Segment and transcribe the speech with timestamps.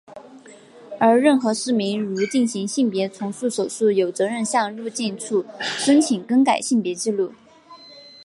[0.97, 7.31] 而任何市民如进行性别重塑手术有责任向入境处申请更改性别纪录。